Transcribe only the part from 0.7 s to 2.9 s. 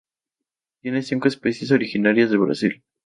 Tiene cinco especies originarias de Brasil.